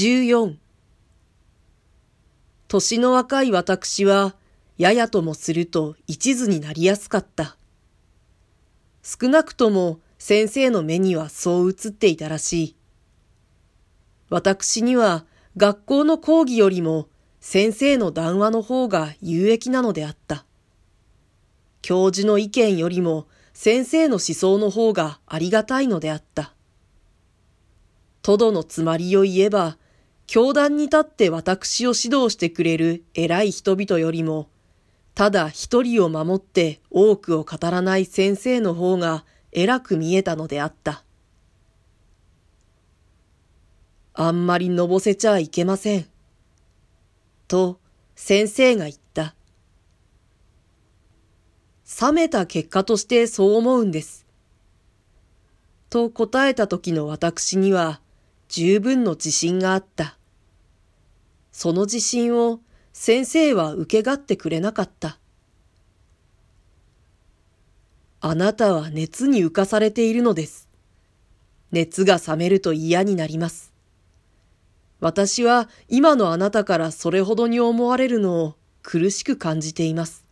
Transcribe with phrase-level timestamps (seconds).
[0.00, 0.56] 14
[2.68, 4.34] 年の若い私は、
[4.78, 7.58] ややともすると一途になりやすかった。
[9.02, 12.76] 少なくとも先生の目にはそう映っていたらしい。
[14.30, 15.26] 私には
[15.58, 17.08] 学校の講義よりも
[17.40, 20.46] 先生の談話の方が有益なのであった。
[21.82, 26.54] 教授の意見よりも先生の思想の方がありがたいのであった。
[28.22, 29.76] とどのつまりを言えば、
[30.30, 34.48] 教団に立って私を指導してくれる偉い人々よりも、
[35.16, 41.02] ただ一人を守って多くを語らない先生の方が偉く見えたのであった。
[44.14, 46.06] あんまりのぼせちゃいけません。
[47.48, 47.80] と
[48.14, 49.34] 先生が言った。
[52.00, 54.24] 冷めた結果としてそう思うんです。
[55.88, 58.00] と答えた時の私には
[58.46, 60.18] 十分の自信があった。
[61.62, 62.60] その自信を
[62.94, 65.18] 先生は受けがってくれなかった。
[68.22, 70.70] あなたは熱に浮かされているのです。
[71.70, 73.74] 熱が冷めると嫌になります。
[75.00, 80.24] 私は今のあなたからそれほどに思われるのを苦しく感じています。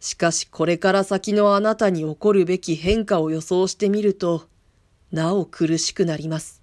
[0.00, 4.46] しかしこれから先のあなたに起こるべき変化を予想してみると、
[5.10, 6.61] なお苦しくなります。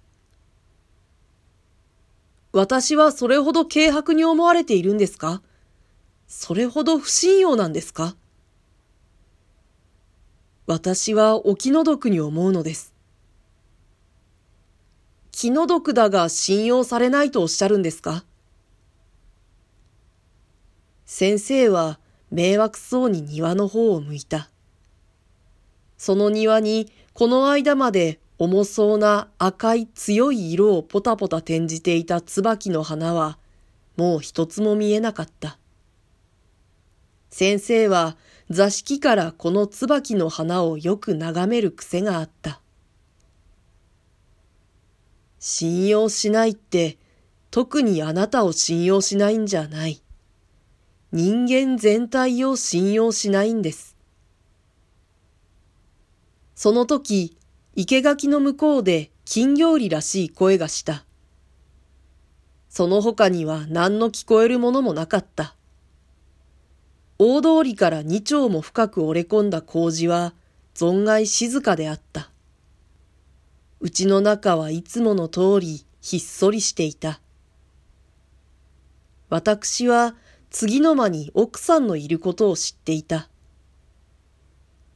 [2.52, 5.40] 私はそれほど軽薄に思われているんですか？
[6.26, 8.16] それほど不信用なんですか？
[10.66, 12.92] 私はお気の毒に思うのです。
[15.32, 18.24] 気の毒だが信用されないとおっしゃるんですか？
[21.06, 21.98] 先生は
[22.30, 24.50] 迷惑そうに庭の方を向いた。
[25.96, 33.36] その庭にこの間まで重そうな赤い強い色をポタポタ転じていた椿の花は
[33.98, 35.58] もう一つも見えなかった。
[37.28, 38.16] 先生は
[38.48, 42.62] 座敷からこの椿の花をよく眺める癖があった。
[45.38, 46.96] 信用しないって
[47.50, 50.00] 特にあなたを信用しないんじゃない。
[51.12, 53.96] 人間全体を信用しないんです。
[56.54, 57.36] その時、
[57.76, 61.04] 生垣の向こうで金魚売りらしい声がした。
[62.68, 65.56] その他には何の聞こえるものもなかった。
[67.18, 70.34] 大通りから二丁も深く折れ込んだ工事は
[70.74, 72.30] 存外静かであった。
[73.80, 77.20] うちの中はいつもの通りひっそりしていた。
[79.28, 80.16] 私は
[80.50, 83.28] 次の間に奥さんのいることを知っていた。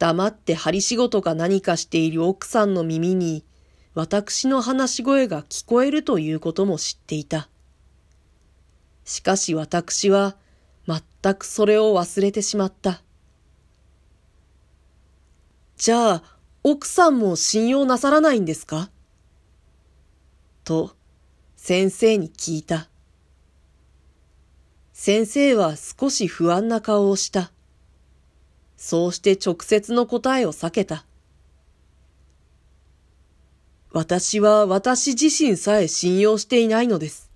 [0.04, 3.42] 黙って針仕事か何かしている奥さんの耳に
[3.94, 7.48] 私の話し声が聞こえるということも知っていた。
[9.06, 10.36] しかし私は
[10.86, 13.00] 全くそれを忘れてしまった。
[15.78, 16.22] じゃあ、
[16.62, 18.90] 奥さんも信用なさらないんですか？
[20.64, 20.94] と、
[21.56, 22.90] 先生に聞いた。
[24.92, 27.52] 先生は少し不安な顔をした。
[28.86, 31.06] そうして直接の答えを避けた。
[33.92, 37.30] 私は私自身さえ信用していないのです。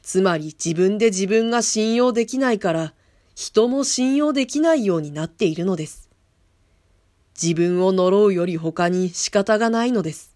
[0.00, 2.94] つまり自分で自分が信用できないから
[3.34, 6.08] 人も信用できないようになっているのです。
[7.34, 10.34] 自分を呪うより他に仕方がないのです。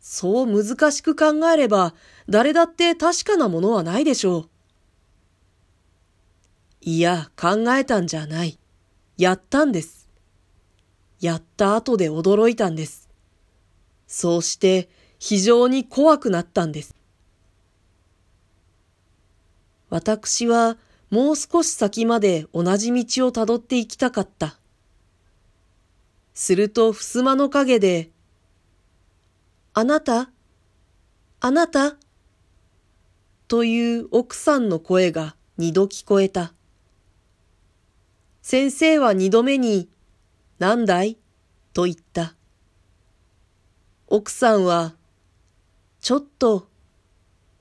[0.00, 1.92] そう難しく考えれば
[2.26, 4.53] 誰だって確かなものはないでしょう。
[6.86, 8.58] いや、考えたんじゃない。
[9.16, 10.06] やったんです。
[11.18, 13.08] やった後で驚いたんです。
[14.06, 16.94] そうして非常に怖くなったんです。
[19.88, 20.76] 私は
[21.08, 24.58] もう少し先まで同じ道をたどって行きたかった。
[26.34, 28.10] すると、襖の陰で、
[29.72, 30.30] あなた？
[31.40, 31.96] あなた？
[33.48, 36.52] という奥さんの声が二度聞こえた。
[38.54, 39.88] 先生は二度目に、
[40.60, 41.18] なんだい？
[41.72, 42.36] と言った。
[44.06, 44.94] 奥さんは、
[46.00, 46.68] ちょっと、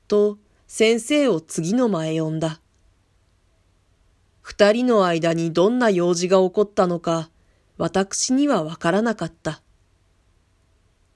[0.08, 0.38] と
[0.68, 2.62] 先生を次の間へ呼んだ。
[4.44, 7.32] 二人の間にどんな用事が起こったのか、
[7.80, 9.64] 私にはわからなかった。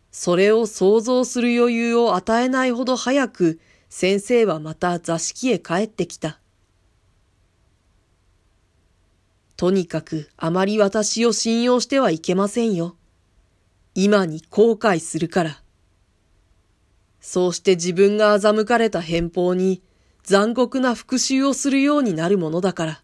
[0.09, 3.59] それを想像する余裕を与えないほど早く、
[3.89, 6.39] 先生はまた座敷へ帰ってきた。
[9.57, 12.95] とにかくあまり私を信用してはいけませんよ。
[13.95, 15.61] 今に後悔するから。
[17.19, 19.81] そうして自分が欺かれた偏方に
[20.21, 23.01] 残酷な復讐をするようになるものだから。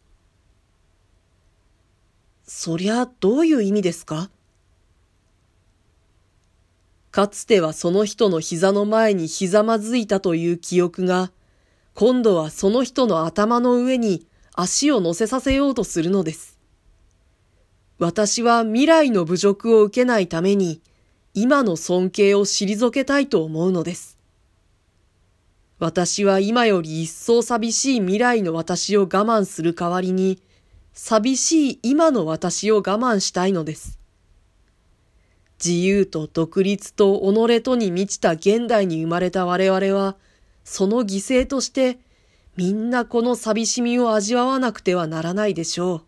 [2.46, 4.30] そりゃどういう意味ですか？
[7.10, 11.32] かつてはその人の膝の前にひざまずいたという記憶が、
[11.96, 16.60] 今度はその人の頭の上に足を乗せさせようとするのです。
[17.98, 20.82] 私は未来の侮辱を受けないために、
[21.34, 24.18] 今の尊敬を退けたいと思うのです。
[25.80, 30.40] 私は今より一層寂しい未来の私を我慢する代わりに、
[30.94, 33.98] 寂しい今の私を我慢したいのです。
[35.64, 40.16] 自由と独立と己とに満ちた現代に生まれた我々は、
[40.64, 41.98] その犠牲として
[42.56, 46.02] みんなこの寂しみを味わわなくてはならないでしょう。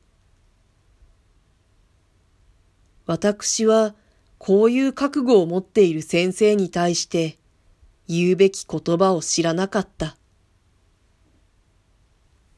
[3.07, 3.95] 私は
[4.37, 7.37] こういう覚悟を持っている先生に対して
[8.07, 10.17] 言うべき言葉を知らなかった。